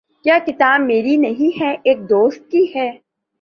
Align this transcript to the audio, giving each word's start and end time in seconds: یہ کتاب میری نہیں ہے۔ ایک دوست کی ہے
یہ 0.25 0.39
کتاب 0.45 0.81
میری 0.81 1.15
نہیں 1.17 1.59
ہے۔ 1.61 1.75
ایک 1.83 1.99
دوست 2.09 2.49
کی 2.51 2.65
ہے 2.75 2.89